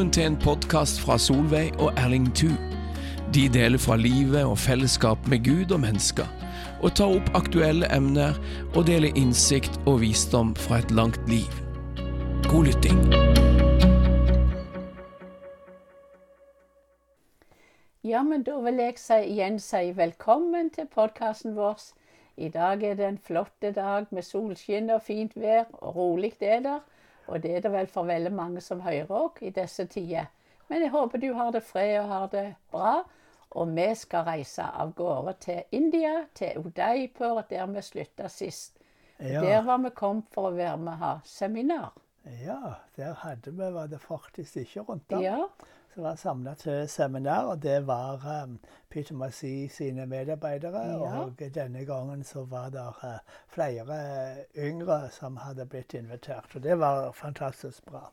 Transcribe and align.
Velkommen 0.00 0.14
til 0.16 0.26
en 0.32 0.36
podkast 0.40 1.00
fra 1.04 1.18
Solveig 1.20 1.74
og 1.76 1.90
Erling 2.00 2.30
Thu. 2.32 2.48
De 3.36 3.42
deler 3.52 3.76
fra 3.78 3.98
livet 4.00 4.46
og 4.48 4.54
fellesskap 4.58 5.26
med 5.28 5.42
Gud 5.44 5.74
og 5.76 5.82
mennesker, 5.82 6.24
og 6.80 6.94
tar 6.96 7.12
opp 7.18 7.26
aktuelle 7.36 7.84
emner 7.92 8.38
og 8.72 8.86
deler 8.88 9.12
innsikt 9.12 9.76
og 9.84 9.98
visdom 10.00 10.54
fra 10.56 10.78
et 10.80 10.94
langt 10.96 11.20
liv. 11.28 11.52
God 12.48 12.70
lytting. 12.70 13.02
Ja, 18.00 18.22
men 18.22 18.46
da 18.48 18.56
vil 18.64 18.80
jeg 18.80 18.96
si, 19.02 19.18
igjen 19.34 19.60
si 19.60 19.90
velkommen 20.00 20.72
til 20.72 20.88
podkasten 20.88 21.58
vår. 21.60 21.76
I 22.40 22.48
dag 22.48 22.80
er 22.88 22.96
det 22.96 23.04
en 23.04 23.20
flott 23.20 23.68
dag 23.76 24.08
med 24.08 24.24
solskinn 24.24 24.88
og 24.96 25.04
fint 25.04 25.36
vær, 25.36 25.68
og 25.72 26.00
rolig 26.00 26.32
er 26.40 26.64
det. 26.64 26.78
Og 27.30 27.42
det 27.42 27.54
er 27.56 27.64
det 27.64 27.72
vel 27.72 27.88
for 27.90 28.08
veldig 28.08 28.32
mange 28.34 28.60
som 28.64 28.82
hører 28.82 29.10
òg 29.14 29.40
i 29.46 29.52
disse 29.54 29.86
tider. 29.90 30.28
Men 30.68 30.84
jeg 30.84 30.92
håper 30.94 31.22
du 31.22 31.32
har 31.34 31.54
det 31.54 31.62
fred 31.66 31.96
og 32.02 32.10
har 32.10 32.28
det 32.34 32.44
bra. 32.70 33.00
Og 33.58 33.72
vi 33.74 33.88
skal 33.98 34.26
reise 34.28 34.62
av 34.62 34.92
gårde 34.94 35.34
til 35.42 35.62
India, 35.74 36.26
til 36.34 36.60
Udaipur, 36.60 37.40
der 37.50 37.66
vi 37.66 37.82
slutta 37.82 38.28
sist. 38.30 38.78
Ja. 39.18 39.40
Der 39.42 39.62
var 39.66 39.80
vi 39.82 39.90
kommet 39.90 40.30
for 40.34 40.50
å 40.50 40.54
være 40.54 40.76
med 40.78 40.92
og 40.92 41.02
ha 41.02 41.10
seminar. 41.26 41.90
Ja, 42.44 42.76
der 42.96 43.16
hadde 43.24 43.50
vi, 43.50 43.72
var 43.74 43.88
det 43.90 43.98
40 44.04 44.46
stykker 44.46 44.86
rundt 44.86 45.08
da. 45.10 45.18
Ja, 45.24 45.48
som 45.94 46.02
var 46.02 46.14
samla 46.14 46.54
til 46.54 46.88
seminar. 46.88 47.44
Og 47.52 47.62
det 47.62 47.86
var 47.86 48.42
um, 48.44 48.58
Peter 48.90 49.14
Massi 49.14 49.68
sine 49.68 50.06
medarbeidere. 50.06 50.84
Ja. 50.86 51.20
Og 51.20 51.40
denne 51.54 51.84
gangen 51.84 52.24
så 52.24 52.44
var 52.44 52.70
det 52.70 52.86
uh, 53.04 53.18
flere 53.48 54.00
yngre 54.56 55.10
som 55.10 55.36
hadde 55.36 55.66
blitt 55.66 55.94
invitert. 55.94 56.56
Og 56.56 56.62
det 56.62 56.78
var 56.78 57.12
fantastisk 57.12 57.86
bra. 57.86 58.10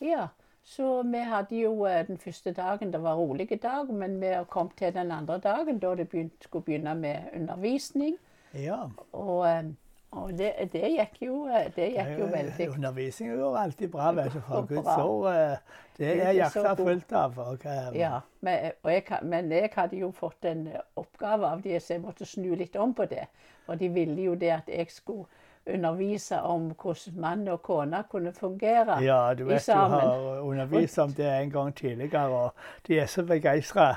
ja. 0.00 0.28
Så 0.64 1.02
vi 1.02 1.18
hadde 1.18 1.56
jo 1.56 1.86
eh, 1.86 2.06
den 2.06 2.18
første 2.18 2.52
dagen, 2.52 2.92
det 2.92 3.02
var 3.02 3.14
rolige 3.14 3.56
dag, 3.56 3.88
men 3.90 4.20
vi 4.20 4.34
kom 4.48 4.70
til 4.78 4.94
den 4.94 5.10
andre 5.10 5.38
dagen 5.38 5.78
da 5.78 5.94
det 5.94 6.08
begynt, 6.08 6.32
skulle 6.44 6.64
begynne 6.64 6.94
med 6.94 7.18
undervisning. 7.34 8.16
Ja. 8.54 8.84
Og, 9.12 9.48
eh, 9.50 9.64
og 10.12 10.32
det, 10.36 10.50
det 10.72 10.88
gikk 10.92 11.22
jo, 11.24 11.36
eh, 11.48 11.70
det 11.72 11.86
gikk 11.94 12.18
jo 12.20 12.26
veldig 12.32 12.66
Undervisninga 12.74 13.36
går 13.38 13.54
alltid 13.62 13.92
bra, 13.94 14.10
vet 14.12 14.34
du. 14.34 14.40
For 14.44 14.66
gud, 14.66 14.74
Guds 14.76 14.98
ord, 15.00 15.28
uh, 15.28 15.78
det 15.96 16.10
er 16.10 16.32
er 16.32 16.50
så 16.52 16.64
hjertet 16.66 16.82
fullt 16.86 17.14
av. 17.16 17.38
Og, 17.40 17.64
um, 17.64 17.96
Ja, 17.96 18.18
men, 18.40 18.74
og 18.82 18.92
jeg, 18.92 19.20
men 19.22 19.52
jeg 19.52 19.70
hadde 19.72 20.02
jo 20.02 20.10
fått 20.12 20.44
en 20.50 20.66
oppgave 21.00 21.48
av 21.48 21.62
dem, 21.64 21.80
så 21.80 21.96
jeg 21.96 22.04
måtte 22.04 22.28
snu 22.28 22.50
litt 22.60 22.76
om 22.76 22.92
på 22.94 23.08
det. 23.08 23.24
Og 23.66 23.80
de 23.80 23.88
ville 23.88 24.18
jo 24.22 24.34
det 24.34 24.52
at 24.52 24.68
jeg 24.68 24.92
skulle 24.92 25.24
undervise 25.66 26.40
om 26.40 26.70
hvordan 26.70 27.20
mann 27.20 27.48
og 27.48 27.62
kone 27.62 28.04
kunne 28.10 28.32
fungere 28.32 28.98
Ja, 29.02 29.34
du 29.34 29.44
i 29.44 29.52
vet 29.52 29.66
du 29.66 29.72
har 29.72 30.40
undervist 30.40 30.98
om 30.98 31.12
det 31.12 31.28
en 31.42 31.50
gang 31.50 31.74
tidligere, 31.74 32.28
og 32.28 32.54
de 32.86 32.98
er 32.98 33.06
så 33.06 33.22
begeistra 33.22 33.94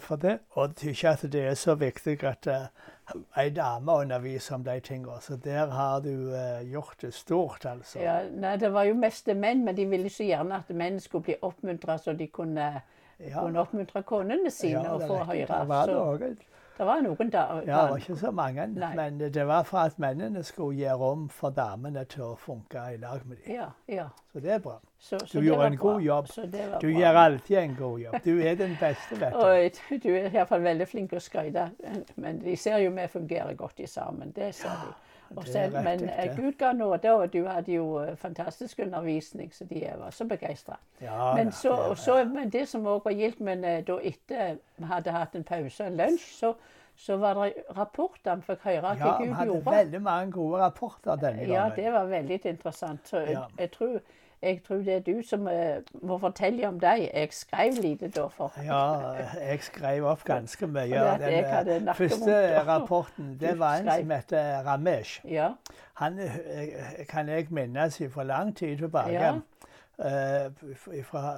for 0.00 0.16
det. 0.16 0.38
Og 0.50 0.70
syns 0.76 1.04
at 1.04 1.32
det 1.32 1.46
er 1.46 1.54
så 1.54 1.74
viktig 1.74 2.24
at 2.24 2.46
uh, 2.46 2.68
ei 3.36 3.50
dame 3.50 3.92
underviser 3.92 4.54
om 4.54 4.64
de 4.64 4.80
tingene. 4.80 5.20
Så 5.20 5.36
der 5.36 5.66
har 5.66 6.00
du 6.00 6.34
eh, 6.34 6.70
gjort 6.70 6.96
det 7.02 7.14
stort, 7.14 7.66
altså. 7.66 7.98
Ja, 7.98 8.20
nei, 8.30 8.56
det 8.56 8.72
var 8.72 8.84
jo 8.84 8.94
mest 8.94 9.26
menn, 9.34 9.64
men 9.64 9.76
de 9.76 9.86
ville 9.88 10.10
så 10.10 10.24
gjerne 10.24 10.60
at 10.60 10.70
menn 10.76 11.00
skulle 11.00 11.24
bli 11.24 11.36
oppmuntra 11.42 11.98
så 11.98 12.12
de 12.12 12.26
kunne, 12.26 12.82
Ja. 13.18 13.40
kunne 13.40 13.60
oppmuntre 13.60 14.02
konene 14.02 14.50
sine 14.50 14.84
Ja, 14.84 14.92
og 14.94 15.02
få 15.06 15.24
høre. 15.24 15.46
Det 15.46 15.68
var 15.68 15.86
det 15.86 15.96
også. 15.96 16.34
Det 16.78 16.86
var 16.86 17.00
noen 17.02 17.30
da, 17.30 17.40
Ja, 17.66 17.80
det 17.82 17.90
var 17.90 17.96
ikke 17.98 18.16
så 18.16 18.30
mange. 18.30 18.66
Nei. 18.66 18.90
Men 18.94 19.18
det 19.18 19.46
var 19.46 19.64
for 19.66 19.78
at 19.78 19.98
mennene 19.98 20.44
skulle 20.46 20.76
gi 20.78 20.92
rom 21.00 21.24
for 21.28 21.50
damene 21.50 22.04
til 22.06 22.22
å 22.22 22.36
funke 22.38 22.84
i 22.94 23.00
lag 23.02 23.24
med 23.26 23.40
dem. 23.42 23.56
Ja, 23.56 23.66
ja. 23.90 24.04
Så 24.32 24.42
det 24.44 24.52
er 24.54 24.62
bra. 24.62 24.76
Så, 24.98 25.18
så 25.18 25.38
Du 25.38 25.44
gjør 25.44 25.54
gjorde 25.54 25.66
en 25.72 25.76
god 25.82 26.00
jobb. 26.06 26.28
Så 26.28 26.46
det 26.46 26.70
var 26.70 26.80
Du 26.80 26.88
gjør 26.88 27.18
alltid 27.24 27.58
en 27.58 27.74
god 27.78 27.98
jobb. 28.00 28.14
Du 28.24 28.32
er 28.38 28.54
den 28.54 28.76
beste, 28.80 29.18
vet 29.20 29.34
du. 29.34 29.42
Og 29.42 30.02
du 30.04 30.08
er 30.14 30.30
iallfall 30.30 30.62
veldig 30.62 30.88
flink 30.88 31.10
til 31.10 31.18
å 31.18 31.24
skryte. 31.26 31.66
Men 32.16 32.38
de 32.44 32.56
ser 32.56 32.78
jo 32.84 32.94
vi 32.94 33.06
fungerer 33.10 33.58
godt 33.58 33.82
i 33.82 33.90
sammen. 33.90 34.30
Det 34.36 34.54
ser 34.54 34.78
de. 34.84 34.94
Er 35.36 35.82
men 35.82 36.00
riktig, 36.00 36.30
det. 36.30 36.36
Gud 36.36 36.52
ga 36.58 36.72
nåde, 36.72 37.12
og 37.12 37.32
du 37.32 37.44
hadde 37.46 37.72
jo 37.72 37.98
eh, 38.00 38.16
fantastisk 38.16 38.78
undervisning, 38.78 39.54
så 39.54 39.64
de 39.64 39.82
var 39.98 40.10
så 40.10 40.24
begeistra. 40.24 40.78
Ja, 41.00 41.34
Men, 41.34 41.52
men 42.32 42.50
det 42.50 42.68
som 42.68 42.86
òg 42.86 43.04
var 43.04 43.12
gildt, 43.12 43.40
men 43.40 43.64
eh, 43.64 43.82
da 43.84 43.98
etter 44.02 44.56
vi 44.76 44.88
hadde 44.88 45.12
hatt 45.12 45.36
en 45.36 45.44
pause, 45.44 45.84
og 45.84 45.90
en 45.90 45.96
lunsj, 45.96 46.28
så, 46.38 46.54
så 46.96 47.16
var 47.16 47.34
det 47.34 47.52
rapporter 47.76 48.40
vi 48.40 48.48
fikk 48.48 48.64
høre 48.64 48.80
hva 48.80 48.94
Ja, 48.98 49.16
vi 49.20 49.32
hadde 49.32 49.58
veldig 49.66 50.00
mange 50.02 50.32
gode 50.32 50.62
rapporter 50.64 51.16
denne 51.16 51.44
gangen. 51.44 51.54
Ja, 51.54 51.68
det 51.76 51.92
var 51.92 52.08
veldig 52.10 52.40
interessant. 52.44 53.08
Så 53.08 53.20
jeg, 53.26 53.44
jeg, 53.58 53.70
tror, 53.70 54.00
jeg 54.42 54.62
tror 54.66 54.76
det 54.86 54.94
er 54.94 55.00
du 55.00 55.22
som 55.26 55.48
eh, 55.48 55.80
må 56.02 56.18
fortelle 56.18 56.68
om 56.68 56.80
deg. 56.80 57.10
Jeg 57.14 57.28
skrev 57.32 57.72
lite 57.82 58.08
da 58.14 58.26
for 58.26 58.52
Ja, 58.64 58.82
jeg 59.40 59.60
skrev 59.66 60.06
opp 60.06 60.24
ganske 60.24 60.66
mye. 60.66 60.86
Ja, 60.92 61.16
Den 61.64 61.88
eh, 61.88 61.94
første 61.94 62.62
rapporten 62.68 63.36
det 63.40 63.58
var 63.58 63.76
en 63.82 63.90
som 63.90 64.10
heter 64.10 64.62
Ramesh. 64.66 65.20
Ja. 65.26 65.48
Han 65.94 66.18
eh, 66.18 67.06
kan 67.08 67.28
jeg 67.28 67.46
minnes 67.50 68.02
for 68.10 68.22
lang 68.22 68.56
tid 68.56 68.76
tilbake. 68.78 69.12
Ja. 69.12 69.34
Uh, 69.98 70.52
f- 70.74 71.04
fra, 71.04 71.34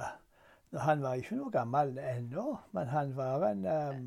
han 0.77 1.01
var 1.01 1.13
ikke 1.17 1.35
noe 1.35 1.49
gammel 1.51 1.95
ennå, 1.97 2.57
men 2.71 2.87
han 2.87 3.15
var 3.17 3.47
en 3.47 3.65
um, 3.65 4.03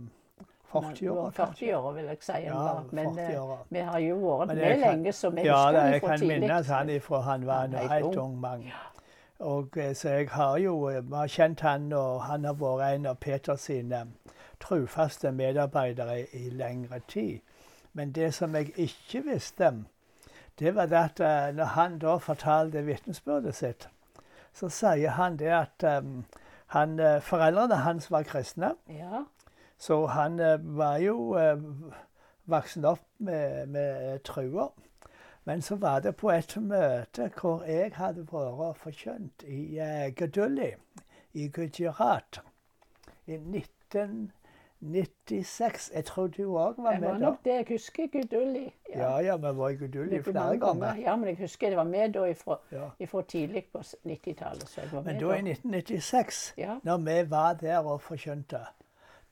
40 0.82 1.08
år. 1.10 1.30
40 1.30 1.74
år, 1.76 1.92
vil 1.92 2.04
jeg 2.04 2.16
si. 2.20 2.32
Ja. 2.32 2.80
Men 2.90 3.14
40 3.14 3.32
eh, 3.34 3.44
år. 3.44 3.58
vi 3.70 3.78
har 3.78 3.98
jo 3.98 4.16
vært 4.16 4.46
med 4.48 4.56
kan- 4.64 4.80
lenge, 4.80 5.12
så 5.12 5.30
vi 5.30 5.42
Ja, 5.42 5.56
husker 5.56 5.72
da, 5.72 5.84
Ja, 5.86 5.92
jeg 5.92 6.02
kan 6.02 6.26
minnes 6.28 6.66
han 6.68 6.88
ifra 6.90 7.20
han 7.20 7.46
var 7.46 7.64
en 7.64 7.72
helt 7.74 8.16
ung. 8.16 8.40
mann. 8.40 8.64
Og 9.38 9.76
eh, 9.76 9.94
Så 9.94 10.08
jeg 10.08 10.28
har 10.30 10.58
jo 10.58 10.88
eh, 10.88 11.00
vi 11.10 11.14
har 11.16 11.26
kjent 11.26 11.60
han, 11.60 11.92
og 11.92 12.22
han 12.22 12.44
har 12.44 12.54
vært 12.54 12.94
en 12.94 13.06
av 13.06 13.14
Peters 13.16 13.60
sine 13.60 14.06
trufaste 14.60 15.32
medarbeidere 15.32 16.26
i, 16.32 16.50
lengre 16.50 17.00
tid. 17.08 17.40
Men 17.92 18.12
det 18.12 18.34
som 18.34 18.54
jeg 18.54 18.72
ikke 18.76 19.22
visste, 19.32 19.84
det 20.58 20.74
var 20.74 20.82
at 20.92 21.20
eh, 21.20 21.52
når 21.56 21.64
han 21.64 21.98
da 21.98 22.16
fortalte 22.16 22.82
vitnesbyrdet 22.86 23.54
sitt, 23.54 23.88
så 24.54 24.68
sier 24.68 25.10
han 25.10 25.36
det 25.36 25.50
at 25.50 25.84
um, 25.98 26.24
han, 26.66 27.00
eh, 27.00 27.20
foreldrene 27.20 27.74
hans 27.74 28.10
var 28.10 28.22
kristne. 28.22 28.72
Ja, 28.88 29.24
Så 29.84 30.06
han 30.06 30.38
eh, 30.40 30.60
var 30.78 30.96
jo 31.02 31.34
eh, 31.40 31.58
voksen 32.48 32.84
opp 32.88 33.02
med, 33.18 33.66
med 33.74 34.22
trua. 34.24 34.68
Men 35.44 35.60
så 35.62 35.76
var 35.76 36.00
det 36.00 36.14
på 36.16 36.30
et 36.32 36.54
møte 36.56 37.26
hvor 37.36 37.64
jeg 37.68 37.90
hadde 37.98 38.22
vært 38.30 38.76
forkjønt 38.80 39.42
i 39.44 39.76
Gedulli 40.16 40.70
i 41.36 41.48
Gujarat 41.52 42.38
i 43.26 43.32
1996. 43.36 45.90
Jeg 45.94 46.04
tror 46.08 46.26
du 46.32 46.42
òg 46.56 46.74
var 46.80 46.92
det 46.94 46.94
var 47.00 47.00
med 47.00 47.08
da. 47.08 47.18
nok 47.26 47.42
det 47.44 47.52
jeg 47.58 47.66
husker. 47.68 48.06
Gudulli. 48.12 48.64
Ja, 48.94 49.18
ja, 49.20 49.36
vi 49.36 49.52
var 49.58 49.68
i 49.68 49.76
Gudulli 49.82 50.16
er 50.16 50.22
flere 50.22 50.56
ganger. 50.62 50.94
Ja, 51.02 51.16
men 51.16 51.28
jeg 51.28 51.36
husker 51.42 51.68
det 51.68 51.76
var 51.76 51.84
med 51.92 52.12
da 52.16 52.24
ifra, 52.30 52.56
Ja. 52.72 52.88
ifra 53.00 53.22
tidlig 53.22 53.64
på 53.72 53.78
90-tallet. 54.04 54.68
så 54.68 54.80
jeg 54.80 54.92
var 54.92 55.02
Men 55.02 55.20
da 55.20 55.26
i 55.34 55.42
1996, 55.42 56.54
Ja. 56.56 56.78
når 56.82 56.96
vi 57.04 57.30
var 57.30 57.52
der 57.54 57.78
og 57.78 58.00
forkynte, 58.00 58.60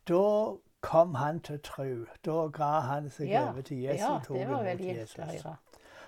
da 0.08 0.54
kom 0.82 1.14
han 1.14 1.40
til 1.40 1.60
tro. 1.62 1.84
Da 2.26 2.46
ga 2.52 2.72
han 2.80 3.10
seg 3.10 3.28
Ja, 3.30 3.48
over 3.48 3.62
til 3.62 3.82
Jesus. 3.82 4.00
ja, 4.00 4.14
og 4.14 4.24
tok 4.26 4.36
imot 4.36 4.80
Jesus. 4.80 5.18
Ja. 5.18 5.54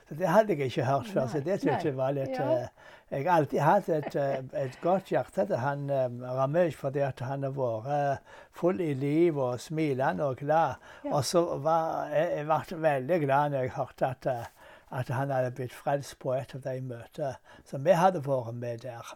Så 0.09 0.15
det 0.15 0.29
hadde 0.29 0.53
jeg 0.53 0.67
ikke 0.67 0.85
hørt 0.85 1.07
før, 1.07 1.27
så 1.27 1.41
det 1.41 1.61
syntes 1.61 1.85
jeg 1.85 1.97
var 1.97 2.11
litt 2.13 2.35
ja. 2.37 2.49
Uh, 2.53 2.67
Jeg 3.11 3.25
har 3.25 3.39
alltid 3.39 3.61
hatt 3.61 3.89
et, 3.89 4.17
eh, 4.17 4.63
et 4.65 4.79
godt 4.83 5.09
hjerte 5.13 5.47
til 5.47 5.57
han 5.57 5.91
um, 5.91 6.23
Ramesh, 6.23 6.77
fordi 6.77 6.99
at 6.99 7.21
han 7.21 7.43
har 7.43 7.53
vært 7.57 8.19
full 8.53 8.81
i 8.81 8.95
liv 8.95 9.39
og 9.39 9.61
smilende 9.61 10.25
og 10.25 10.37
glad. 10.37 10.75
Og 11.05 11.25
så 11.25 11.45
var 11.57 12.09
jeg, 12.13 12.33
jeg 12.37 12.47
ble 12.47 12.81
veldig 12.83 13.21
glad 13.21 13.51
når 13.51 13.59
jeg 13.59 13.75
hørte 13.77 14.07
at, 14.07 14.27
at 14.91 15.09
han 15.09 15.31
hadde 15.31 15.53
blitt 15.57 15.73
frelst 15.73 16.19
på 16.19 16.35
et 16.35 16.55
av 16.55 16.65
de 16.65 16.81
møtene 16.81 17.37
som 17.65 17.85
vi 17.85 17.97
hadde 17.97 18.25
vært 18.27 18.55
med 18.55 18.79
der. 18.83 19.15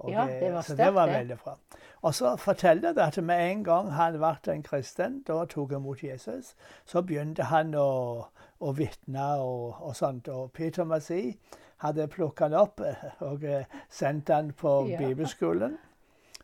Og, 0.00 0.10
Ja, 0.10 0.24
det 0.26 0.52
var 0.52 0.62
så 0.62 0.72
sterkt, 0.74 0.86
det 0.86 0.94
var 0.94 1.06
veldig 1.12 1.36
bra. 1.44 1.54
Og 2.02 2.14
så 2.14 2.36
forteller 2.40 2.92
det 2.96 3.02
at 3.04 3.18
med 3.24 3.50
en 3.50 3.64
gang 3.64 3.90
han 3.92 4.14
ble 4.18 4.52
en 4.54 4.62
kristen, 4.62 5.18
da 5.28 5.44
tok 5.44 5.72
imot 5.76 6.02
Jesus, 6.04 6.54
så 6.88 7.02
begynte 7.02 7.44
han 7.50 7.74
å, 7.76 8.24
å 8.60 8.72
vitne 8.72 9.26
og, 9.44 9.74
og 9.80 9.96
sånt. 9.96 10.28
Og 10.28 10.52
Peter 10.56 10.84
Masi 10.84 11.36
hadde 11.84 12.08
plukket 12.08 12.46
han 12.48 12.54
opp 12.62 12.80
eh, 12.80 13.04
og 13.20 13.44
eh, 13.44 13.64
sendt 13.90 14.28
han 14.32 14.52
på 14.52 14.88
Ja. 14.88 14.98
bibelskolen. 14.98 15.76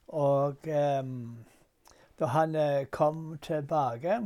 Og 0.09 0.69
um, 1.01 1.39
da 2.21 2.27
han 2.27 2.55
eh, 2.55 2.85
kom 2.91 3.39
tilbake, 3.43 4.21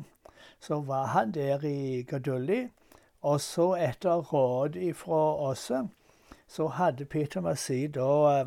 så 0.60 0.80
var 0.80 1.06
han 1.14 1.30
der 1.32 1.64
i 1.64 2.02
Gadulli. 2.02 2.68
Og 3.22 3.40
så 3.40 3.74
etter 3.76 4.20
råd 4.32 4.76
ifra 4.76 5.22
oss, 5.50 5.70
så 6.48 6.66
hadde 6.68 7.04
Peter 7.04 7.40
Masi 7.40 7.86
da 7.86 8.40
s- 8.42 8.46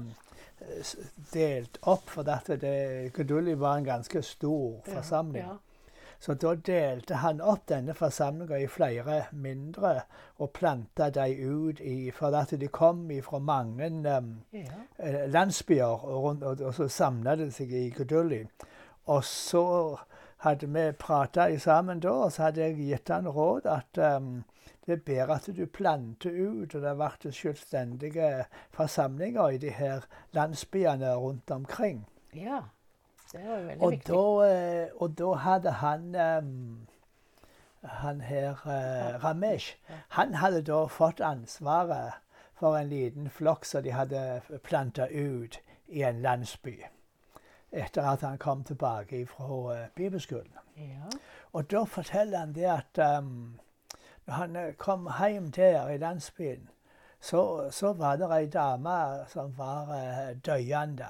delt 1.34 1.78
opp, 1.82 2.10
for 2.10 2.30
at 2.30 2.48
det, 2.62 3.14
Gadulli 3.14 3.54
var 3.60 3.78
en 3.78 3.84
ganske 3.86 4.22
stor 4.22 4.82
forsamling. 4.88 5.44
Ja, 5.44 5.58
Så 6.20 6.34
da 6.40 6.54
delte 6.56 7.16
han 7.20 7.42
opp 7.42 7.66
denne 7.68 7.94
forsamlinga 7.94 8.58
i 8.64 8.68
flere 8.72 9.26
mindre 9.32 10.02
og 10.40 10.54
planta 10.56 11.10
dem 11.10 11.50
ut 11.52 11.80
i 11.84 12.12
For 12.16 12.32
at 12.36 12.54
de 12.60 12.68
kom 12.68 13.10
fra 13.24 13.40
mange 13.40 13.90
um, 14.18 14.30
Ja. 14.54 15.28
landsbyer, 15.28 15.84
og, 16.06 16.24
rundt, 16.24 16.44
og, 16.44 16.62
og 16.62 16.74
så 16.74 16.88
samla 16.88 17.36
de 17.36 17.52
seg 17.52 17.72
i 17.74 17.90
Kudulli. 17.90 18.46
Og 19.06 19.24
så 19.24 19.98
hadde 20.44 20.68
vi 20.74 20.92
prata 21.00 21.48
sammen 21.58 22.00
da, 22.04 22.12
og 22.28 22.32
så 22.36 22.44
hadde 22.50 22.62
jeg 22.62 22.76
gitt 22.78 23.10
han 23.14 23.28
råd 23.28 23.68
at 23.72 24.00
um, 24.18 24.44
det 24.86 24.94
er 24.98 25.04
bedre 25.08 25.36
at 25.40 25.50
du 25.56 25.66
planter 25.66 26.32
ut, 26.36 26.76
og 26.76 26.82
det 26.84 26.96
blir 27.00 27.32
selvstendige 27.32 28.46
forsamlinger 28.76 29.56
i 29.56 29.58
de 29.58 29.70
her 29.72 30.08
landsbyene 30.36 31.16
rundt 31.16 31.52
omkring. 31.52 32.06
ja. 32.34 32.62
Det 33.34 33.42
var 33.48 33.58
jo 33.58 33.66
veldig 33.66 33.82
Og 33.82 33.92
viktig. 33.92 34.14
da, 34.14 34.48
eh, 34.48 34.90
og 35.02 35.18
da 35.18 35.34
hadde 35.34 35.72
han 35.72 36.16
um, 36.16 36.88
han 37.84 38.22
her 38.22 38.50
eh, 38.50 39.24
Ramesh 39.24 39.76
Han 40.10 40.34
hadde 40.34 40.62
da 40.62 40.86
fått 40.86 41.20
ansvaret 41.22 42.14
for 42.54 42.78
en 42.78 42.90
liten 42.90 43.30
flokk 43.30 43.66
som 43.66 43.84
de 43.84 43.92
hadde 43.92 44.42
planta 44.64 45.08
ut 45.10 45.58
i 45.88 46.04
en 46.04 46.22
landsby. 46.22 46.84
Etter 47.74 48.06
at 48.06 48.22
han 48.22 48.38
kom 48.38 48.64
tilbake 48.64 49.26
fra 49.26 49.76
eh, 49.76 49.88
bibelskolen. 49.96 50.54
Ja. 50.78 51.10
Og 51.54 51.72
da 51.72 51.84
forteller 51.84 52.40
han 52.40 52.54
det 52.54 52.66
at 52.70 53.18
um, 53.18 53.60
når 54.26 54.34
han 54.34 54.56
eh, 54.56 54.74
kom 54.74 55.10
hjem 55.20 55.52
der 55.52 55.90
i 55.90 55.98
landsbyen, 55.98 56.70
så, 57.22 57.70
så 57.72 57.94
var 57.94 58.16
det 58.16 58.30
ei 58.32 58.46
dame 58.46 59.26
som 59.28 59.58
var 59.58 59.90
uh, 59.90 60.38
døende. 60.46 61.08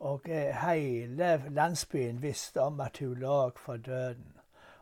Og 0.00 0.20
uh, 0.28 0.68
hele 0.68 1.42
landsbyen 1.48 2.22
visste 2.22 2.62
om 2.62 2.80
at 2.80 2.98
hun 2.98 3.14
lå 3.14 3.50
for 3.56 3.76
døden. 3.76 4.32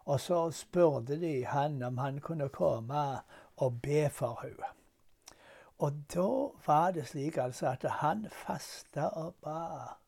Og 0.05 0.21
så 0.21 0.51
spurte 0.51 1.21
de 1.21 1.45
han 1.47 1.83
om 1.83 1.99
han 1.99 2.19
kunne 2.19 2.49
komme 2.49 3.21
og 3.57 3.83
be 3.83 4.09
for 4.11 4.41
henne. 4.43 4.75
Og 5.79 5.93
da 6.15 6.31
var 6.67 6.91
det 6.91 7.07
slik 7.07 7.37
altså 7.37 7.67
at 7.67 7.85
han 7.91 8.27
fasta 8.31 9.09
og 9.09 9.35
ba 9.43 10.04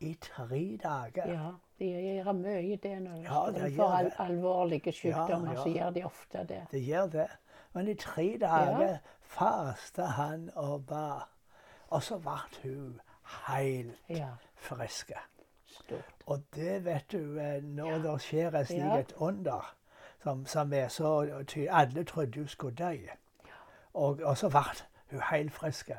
i 0.00 0.14
tre 0.20 0.78
dager. 0.82 1.32
ja. 1.32 1.50
De 1.78 1.84
gjør 1.84 2.32
mye 2.32 2.76
det 2.82 3.02
når 3.02 3.12
de 3.12 3.22
Ja, 3.22 3.50
de 3.52 3.74
får 3.76 3.90
al 3.92 4.12
alvorlige 4.18 4.92
sykdommer. 4.92 5.52
ja. 5.52 5.62
Så 5.62 5.68
gjør 5.68 5.90
de 5.90 6.04
ofte 6.04 6.38
det. 6.48 6.62
Det 6.70 6.80
gjør 6.86 7.06
det. 7.06 7.26
Men 7.72 7.88
i 7.88 7.94
tre 7.94 8.38
dager 8.40 8.98
fasta 9.22 10.04
han 10.04 10.50
og 10.54 10.86
ba. 10.86 11.18
Og 11.90 12.02
så 12.02 12.18
ble 12.18 12.38
hun 12.62 13.00
helt 13.46 13.98
Ja. 14.08 14.28
frisk. 14.56 15.12
Og 16.26 16.42
det 16.54 16.84
vet 16.84 17.12
du, 17.12 17.38
eh, 17.38 17.62
når 17.62 17.98
det 18.02 18.20
skjer 18.22 18.54
et 18.54 18.66
slikt 18.66 19.12
Ja. 19.20 19.26
under, 19.26 19.74
som, 20.22 20.46
som 20.46 20.72
er 20.72 20.88
så 20.88 21.42
Alle 21.70 22.04
trodde 22.04 22.38
hun 22.38 22.48
skulle 22.48 22.74
dø. 22.76 22.96
Og, 23.94 24.20
og 24.24 24.38
så 24.38 24.48
ble 24.48 24.62
hun 25.10 25.20
helt 25.30 25.52
frisk 25.52 25.90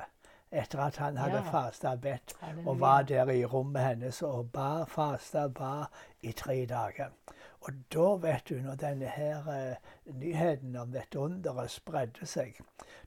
etter 0.52 0.78
at 0.80 0.96
han 0.96 1.16
hadde 1.16 1.36
Ja. 1.42 1.50
fasta 1.50 1.90
og 1.92 2.00
bedt. 2.00 2.34
Og 2.66 2.80
var 2.80 3.02
der 3.02 3.28
i 3.30 3.44
rommet 3.44 3.82
hennes 3.82 4.22
og 4.22 4.50
ba, 4.52 4.84
fasta, 4.84 5.48
ba 5.48 5.84
i 6.22 6.32
tre 6.32 6.66
dager. 6.66 7.10
Og 7.60 7.72
da, 7.94 8.08
vet 8.28 8.48
du, 8.48 8.54
når 8.62 8.74
denne 8.74 9.06
her 9.06 9.48
eh, 9.48 9.76
nyheten 10.06 10.76
om 10.76 10.92
dette 10.92 11.18
underet 11.18 11.70
spredde 11.70 12.26
seg, 12.26 12.60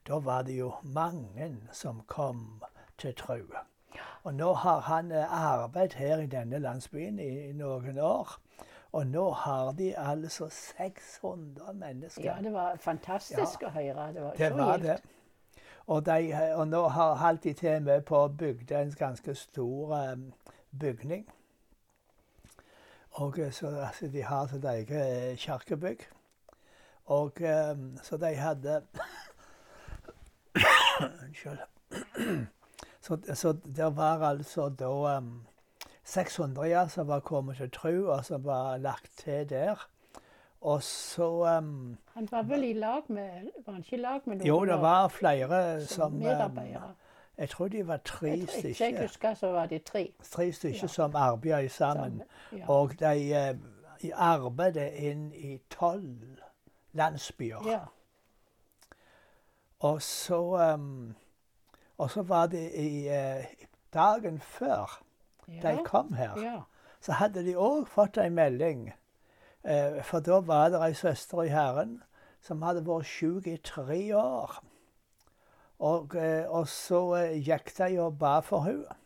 da 0.08 0.18
var 0.18 0.42
det 0.42 0.58
jo 0.58 0.72
mange 0.82 1.56
som 1.72 2.02
kom 2.06 2.62
til 2.98 3.14
tro. 3.14 3.38
Og 4.24 4.34
nå 4.34 4.52
har 4.54 4.80
han 4.80 5.12
eh, 5.12 5.32
arbeidet 5.32 5.94
her 5.94 6.18
i 6.18 6.26
denne 6.26 6.58
landsbyen 6.58 7.18
i, 7.18 7.48
i 7.48 7.52
noen 7.52 7.98
år. 7.98 8.36
Og 8.92 9.06
nå 9.06 9.30
har 9.32 9.72
de 9.72 9.94
altså 9.98 10.48
600 10.50 11.72
mennesker. 11.74 12.24
Ja, 12.24 12.36
det 12.42 12.52
var 12.52 12.76
fantastisk 12.76 13.62
å 13.64 13.70
høre. 13.72 14.12
Det 14.12 14.22
var 14.22 14.34
Det 14.36 14.50
var 14.56 14.76
det. 14.76 14.98
Og, 15.86 16.06
de, 16.06 16.52
og 16.54 16.68
nå 16.68 16.88
har 16.88 17.14
holdt 17.14 17.44
de 17.44 17.52
til 17.52 17.82
med 17.82 18.04
på 18.06 18.24
å 18.24 18.28
bygge 18.28 18.78
en 18.78 18.92
ganske 18.98 19.34
stor 19.34 19.94
um, 20.12 20.32
bygning. 20.80 21.26
Og 23.20 23.38
eh, 23.38 23.52
så 23.52 23.66
altså, 23.66 24.06
De 24.08 24.22
har 24.22 24.46
sitt 24.46 24.64
eget 24.64 25.38
kirkebygg. 25.38 26.06
Og 27.12 27.42
så 28.02 28.16
de 28.16 28.34
hadde 28.34 28.82
Unnskyld. 31.26 31.58
så, 33.04 33.18
så 33.34 33.52
det 33.52 33.96
var 33.96 34.22
altså 34.22 34.68
da 34.68 35.18
um, 35.18 35.42
600 36.04 36.68
ja, 36.68 36.88
som 36.88 37.08
var 37.08 37.20
kommet 37.20 37.56
til 37.56 37.70
tro, 37.70 37.94
og 38.12 38.24
som 38.24 38.44
var 38.44 38.76
lagt 38.76 39.18
til 39.18 39.48
der. 39.48 39.88
Og 40.62 40.82
så 40.82 41.58
um, 41.58 41.96
Han 42.14 42.28
var 42.30 42.42
vel 42.42 42.64
i 42.64 42.72
lag 42.72 43.02
med 43.08 43.48
Var 43.66 43.72
han 43.72 43.80
ikke 43.82 43.96
i 43.96 44.00
lag 44.00 44.20
med 44.26 44.36
noen? 44.36 44.46
Jo, 44.46 44.64
det 44.64 44.80
var 44.80 45.08
flere 45.08 45.86
som 45.86 46.22
som 46.22 46.48
um? 46.48 46.80
Jeg 47.38 47.48
tror 47.48 47.68
de 47.68 47.86
var 47.86 47.96
tre 47.96 48.46
stykker. 48.46 48.68
ikke 48.68 48.84
jeg 48.84 49.02
husker, 49.02 49.34
så 49.34 49.46
var 49.52 49.66
de 49.66 49.78
tre. 49.78 50.12
tre 50.22 50.52
stykker 50.52 50.78
Ja. 50.82 50.86
som 50.86 51.16
arbeidet 51.16 51.70
sammen. 51.70 52.22
Ja. 52.52 52.68
Og 52.68 53.00
de 53.00 53.52
uh, 54.04 54.10
arbeidet 54.14 54.92
inn 54.92 55.32
i 55.32 55.58
tolv 55.70 56.38
landsbyer. 56.92 57.70
ja. 57.70 57.78
Og 59.80 60.02
så 60.02 60.72
um, 60.74 61.14
Og 61.98 62.10
så 62.10 62.22
var 62.22 62.46
det 62.46 62.70
i 62.74 63.08
uh, 63.08 63.44
dagen 63.94 64.40
før 64.40 65.02
de 65.62 65.78
kom 65.84 66.12
her, 66.12 66.40
ja. 66.40 66.60
så 67.00 67.12
hadde 67.12 67.44
de 67.44 67.56
òg 67.56 67.86
fått 67.86 68.16
en 68.16 68.34
melding. 68.34 68.92
Eh, 69.64 70.02
for 70.02 70.20
da 70.20 70.40
var 70.40 70.68
det 70.74 70.80
ei 70.82 70.94
søster 70.94 71.42
i 71.44 71.48
Herren 71.52 72.02
som 72.42 72.62
hadde 72.62 72.82
vært 72.86 73.06
syk 73.06 73.46
i 73.46 73.56
tre 73.62 74.00
år. 74.18 74.56
Og, 75.78 76.14
eh, 76.16 76.44
og 76.50 76.66
så 76.68 77.02
eh, 77.20 77.36
gikk 77.46 77.70
de 77.78 77.98
og 78.02 78.18
ba 78.18 78.40
for 78.40 78.60
henne. 78.66 78.98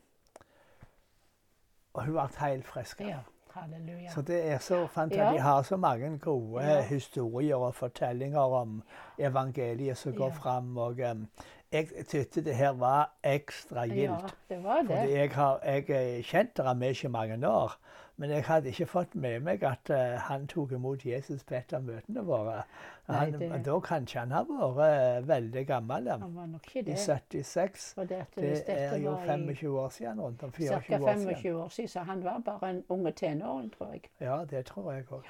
Og 1.94 2.04
hun 2.04 2.12
ble 2.16 2.28
helt 2.40 2.66
frisk. 2.66 3.00
ja. 3.00 3.22
Halleluja. 3.56 4.10
Så 4.12 4.20
det 4.22 4.36
er 4.52 4.58
så 4.60 4.82
fantastisk. 4.86 5.32
De 5.32 5.40
har 5.40 5.62
så 5.62 5.76
mange 5.76 6.18
gode 6.18 6.62
Ja. 6.64 6.82
historier 6.82 7.56
og 7.56 7.74
fortellinger 7.74 8.40
om 8.40 8.82
evangeliet 9.18 9.96
som 9.96 10.12
går 10.12 10.26
Ja. 10.28 10.34
fram. 10.34 10.76
Og 10.78 10.98
um, 11.10 11.28
jeg 11.72 11.88
syntes 12.08 12.44
det 12.44 12.54
her 12.54 12.72
var 12.72 13.12
ekstra 13.24 13.84
ja, 13.86 14.18
det 14.48 14.62
var 14.64 14.82
det. 14.82 14.86
Fordi 14.88 15.12
jeg 15.12 15.30
har 15.32 15.60
jeg 15.64 16.24
kjent 16.24 16.60
Ramesh 16.60 17.04
i 17.04 17.08
mange 17.08 17.48
år, 17.48 17.72
men 18.16 18.30
jeg 18.30 18.44
hadde 18.44 18.68
ikke 18.72 18.86
fått 18.88 19.14
med 19.14 19.40
meg 19.44 19.62
at 19.68 19.90
uh, 19.90 20.16
han 20.28 20.46
tok 20.46 20.72
imot 20.72 21.04
Jesus 21.04 21.42
på 21.44 21.54
et 21.58 21.72
av 21.76 21.82
møtene 21.84 22.22
våre. 22.24 22.62
Nei, 23.08 23.30
det- 23.30 23.64
Da 23.64 23.78
kanskje 23.80 24.18
han 24.24 24.30
har 24.30 24.44
vært 24.48 25.16
eh, 25.18 25.28
veldig 25.28 25.66
gammel. 25.66 26.08
Han 26.10 26.34
var 26.34 26.46
nok 26.46 26.66
ikke 26.66 26.84
det. 26.86 26.94
I 26.94 26.96
76. 26.96 27.92
For 27.94 28.04
det, 28.04 28.22
Det 28.34 28.62
er 28.68 28.96
jo 28.96 29.16
25 29.16 29.50
i 29.50 29.54
25 29.54 29.78
år 29.78 29.88
siden. 29.88 30.20
Rundt 30.20 30.42
om 30.42 30.52
24 30.52 30.68
Cirka 30.68 30.98
25 30.98 31.04
år 31.04 31.18
siden. 31.18 31.34
25 31.34 31.56
år 31.64 31.68
siden, 31.68 31.88
så 31.88 32.00
han 32.00 32.24
var 32.24 32.38
bare 32.44 32.70
en 32.70 32.84
unge 32.88 33.12
tenåring, 33.12 33.70
tror 33.76 33.92
jeg. 33.92 34.02
Ja, 34.20 34.44
det 34.44 34.64
tror 34.66 34.92
jeg 34.92 35.04
òg. 35.12 35.24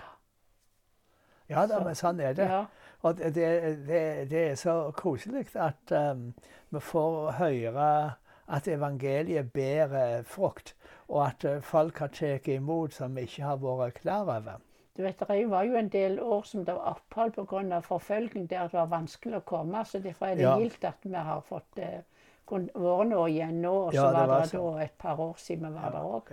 Ja 1.49 1.67
da, 1.67 1.79
men 1.85 1.95
sånn 1.95 2.21
er 2.21 2.33
det. 2.35 2.47
Ja, 2.51 2.65
Og 3.03 3.19
det, 3.19 3.35
det, 3.35 4.31
det 4.31 4.41
er 4.51 4.55
så 4.59 4.91
koselig 4.97 5.47
at 5.55 5.93
um, 5.93 6.35
vi 6.71 6.81
får 6.81 7.33
høre 7.39 8.15
at 8.49 8.69
evangeliet 8.69 9.53
bærer 9.53 10.23
frukt, 10.23 10.76
og 11.09 11.27
at 11.27 11.45
uh, 11.45 11.61
folk 11.63 11.99
har 11.99 12.09
tatt 12.09 12.49
imot 12.49 12.93
som 12.93 13.15
vi 13.15 13.23
ikke 13.29 13.43
har 13.45 13.57
vært 13.63 14.01
klar 14.03 14.23
over. 14.23 14.59
du 14.97 15.03
vet, 15.03 15.19
Det 15.19 15.51
var 15.51 15.63
jo 15.65 15.77
en 15.77 15.89
del 15.89 16.21
år 16.21 16.43
som 16.45 16.65
det 16.65 16.75
var 16.75 16.97
opphold 16.97 17.33
pga. 17.33 17.81
forfølging 17.81 18.47
der 18.51 18.63
det 18.69 18.73
var 18.73 18.87
vanskelig 18.87 19.37
å 19.37 19.41
komme. 19.45 19.85
så 19.85 19.99
Derfor 20.03 20.27
er 20.27 20.35
det 20.35 20.43
Ja. 20.43 20.57
gildt 20.59 20.85
at 20.85 20.97
vi 21.03 21.15
har 21.15 21.41
fått 21.41 21.79
eh, 21.79 22.01
vært 22.49 23.09
nå 23.09 23.27
igjen 23.27 23.61
nå. 23.63 23.73
Og 23.87 23.93
så 23.93 23.97
Ja, 23.97 24.07
det 24.07 24.15
var 24.15 24.27
var 24.27 24.41
det 24.43 24.53
da 24.53 24.79
et 24.85 24.99
par 24.99 25.17
år 25.21 25.35
siden 25.37 25.69
vi 25.69 25.75
var 25.75 25.91
der 25.91 26.03
òg. 26.03 26.33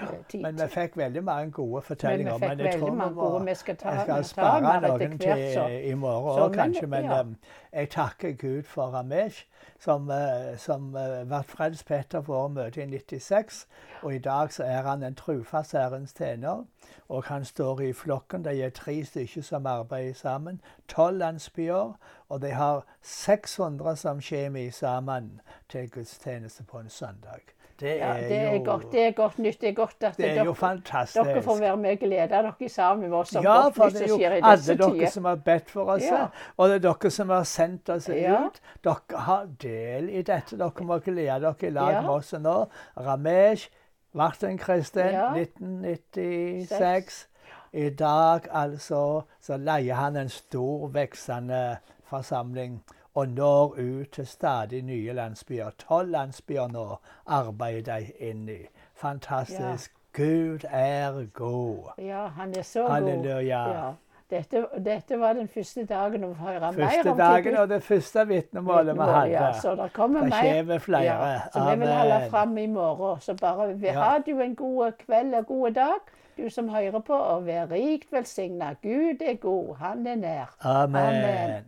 Eh, 0.00 0.40
Men 0.42 0.54
vi 0.58 0.66
fikk 0.68 0.96
veldig 0.96 1.24
mange 1.24 1.50
gode 1.52 1.82
fortellinger. 1.82 2.38
Men 2.38 2.58
vi 2.58 2.64
fikk 2.64 2.72
jeg 2.72 2.80
tror 2.80 2.94
mange 2.94 3.10
vi 3.14 3.20
må- 3.20 3.30
gode. 3.30 3.44
Vi 3.46 3.54
skal 3.54 3.76
ta, 3.76 3.88
Jeg 3.90 4.00
skal 4.02 4.24
spare 4.24 4.80
noen 4.80 5.18
til. 5.18 5.52
Så. 5.54 5.66
i 5.66 5.94
morgen 5.94 6.42
òg, 6.42 6.54
kanskje. 6.54 6.86
Men 6.86 7.04
ja. 7.04 7.20
um, 7.20 7.36
jeg 7.72 7.90
takker 7.90 8.32
Gud 8.32 8.62
for 8.62 8.86
Ramesh, 8.86 9.46
som, 9.80 10.10
som 10.56 10.90
ble 10.92 11.42
frelst 11.42 11.86
på 11.86 12.20
vårt 12.20 12.50
møte 12.50 12.82
i 12.82 12.86
96. 12.86 13.66
Og 14.02 14.14
i 14.14 14.18
dag 14.18 14.52
så 14.52 14.64
er 14.64 14.82
han 14.82 15.02
en 15.02 15.14
trufast 15.14 15.74
Ærens 15.74 16.12
tjener. 16.12 16.64
Og 17.08 17.24
han 17.24 17.44
står 17.44 17.80
i 17.80 17.92
flokken. 17.92 18.44
De 18.44 18.62
er 18.62 18.70
tre 18.70 19.04
stykker 19.04 19.42
som 19.42 19.66
arbeider 19.66 20.14
sammen. 20.14 20.60
Tolv 20.88 21.18
landsbyer. 21.18 21.92
Og 22.28 22.42
de 22.42 22.50
har 22.50 22.84
600 23.02 23.96
som 23.96 24.20
kommer 24.20 24.70
sammen 24.70 25.40
til 25.68 25.90
gudstjeneste 25.90 26.62
på 26.64 26.78
en 26.78 26.88
søndag. 26.88 27.40
Det 27.80 27.96
Ja, 27.98 28.06
er, 28.14 28.28
det 28.28 28.36
er, 28.38 28.52
jo, 28.54 28.62
godt, 28.64 28.92
det 28.92 29.00
er 29.06 29.10
godt 29.12 29.38
nytt. 29.38 29.60
Det 29.60 29.68
er 29.68 29.72
godt 29.74 29.96
at 30.00 30.16
det 30.16 30.28
er 30.30 30.34
jo 30.36 30.44
dere, 30.44 30.54
fantastisk. 30.54 31.24
dere 31.24 31.42
får 31.42 31.58
være 31.60 31.76
med 31.76 31.90
og 31.90 31.98
glede 31.98 32.28
dere 32.28 32.68
sammen 32.68 33.10
med 33.10 33.18
oss 33.18 33.36
om 33.36 33.42
Ja, 33.42 33.54
godt 33.62 33.74
for 33.74 33.88
det 33.88 34.02
er 34.02 34.08
jo 34.08 34.18
alle 34.42 34.76
dere 35.00 35.10
som 35.10 35.24
har 35.24 35.34
bedt 35.36 35.70
for 35.70 35.84
oss, 35.96 36.02
Ja. 36.02 36.26
og 36.56 36.68
det 36.68 36.74
er 36.76 36.84
dere 36.92 37.10
som 37.10 37.28
har 37.30 37.42
sendt 37.44 37.88
oss 37.90 38.08
Ja. 38.08 38.44
ut. 38.46 38.60
Dere 38.84 39.18
har 39.18 39.46
del 39.62 40.08
i 40.08 40.22
dette. 40.22 40.56
Dere 40.58 40.84
må 40.84 40.98
glede 40.98 41.40
dere 41.40 41.54
i 41.66 41.70
lag 41.70 41.92
Ja. 41.92 42.00
med 42.02 42.10
oss 42.10 42.32
nå. 42.32 42.66
Ramesh 42.96 43.68
Martin 44.12 44.58
Kristin, 44.58 45.06
Ja. 45.10 45.32
1996. 45.34 47.26
I 47.72 47.90
dag 47.90 48.40
altså 48.52 49.22
så 49.42 49.56
leier 49.56 49.94
han 49.94 50.16
en 50.16 50.28
stor, 50.28 50.88
veksende 50.94 51.76
forsamling 52.06 52.82
og 53.14 53.28
når 53.28 53.74
ut 53.78 54.10
til 54.12 54.26
stadig 54.26 54.82
nye 54.82 55.12
landsbyer. 55.12 55.70
Tolv 55.78 56.08
landsbyer 56.10 56.68
nå 56.72 56.96
arbeider 57.26 57.98
de 58.00 58.12
inn 58.30 58.48
i. 58.48 58.58
Fantastisk. 58.94 59.92
Gud 60.12 60.64
er 60.70 61.26
god. 61.32 61.92
Ja, 61.98 62.26
han 62.26 62.54
er 62.58 62.62
så 62.62 62.86
Halleluja. 62.88 63.64
god. 63.64 63.74
Ja. 63.74 63.90
Dette, 64.30 64.66
dette 64.84 65.18
var 65.20 65.32
den 65.32 65.48
første 65.48 65.84
dagen 65.86 66.24
å 66.24 66.30
høre 66.34 66.70
mer 66.72 66.88
Første 66.88 67.10
om 67.10 67.18
dagen 67.18 67.56
og 67.60 67.68
det 67.68 67.82
første 67.82 68.24
vitnemålet 68.28 68.94
vi 68.96 69.00
hadde. 69.00 69.30
Ja, 69.30 69.50
så 69.52 69.74
det 69.76 69.90
kommer 69.92 70.20
Det 70.20 70.30
mer. 70.30 70.54
kommer 70.62 70.78
flere. 70.78 71.04
Ja, 71.04 71.40
så 71.52 71.64
vi 71.70 71.76
vil 71.80 71.88
holde 71.92 72.14
Amen. 72.14 72.30
fram 72.30 72.58
i 72.58 72.66
morgen. 72.66 73.20
Så 73.20 73.34
bare 73.40 73.74
vi 73.78 73.86
Ja. 73.86 73.92
har 74.00 74.18
du 74.26 74.40
en 74.40 74.54
god 74.54 74.92
kveld 75.06 75.34
og 75.34 75.46
god 75.46 75.70
dag, 75.70 76.00
du 76.36 76.48
som 76.50 76.68
hører 76.68 76.98
på, 77.00 77.14
og 77.14 77.46
vær 77.46 77.66
rikt 77.70 78.12
velsigna. 78.12 78.74
Gud 78.82 79.20
er 79.22 79.34
god, 79.34 79.76
han 79.76 80.06
er 80.06 80.14
nær. 80.16 80.54
Amen. 80.64 80.96
Amen. 81.14 81.64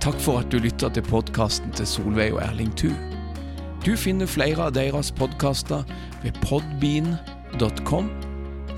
Takk 0.00 0.16
for 0.24 0.40
at 0.40 0.48
du 0.48 0.56
lytta 0.56 0.88
til 0.96 1.04
podkasten 1.04 1.74
til 1.76 1.84
Solveig 1.84 2.32
og 2.32 2.40
Erling 2.40 2.70
Thu. 2.80 2.88
Du 3.84 3.92
finner 4.00 4.28
flere 4.28 4.70
av 4.70 4.72
deres 4.72 5.10
podkaster 5.12 5.84
ved 6.22 6.38
podbean.com, 6.40 8.08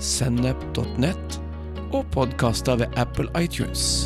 sennep.nett 0.03 1.39
og 1.95 2.03
podkaster 2.11 2.83
ved 2.83 2.99
Apple 2.99 3.31
iTunes. 3.39 4.03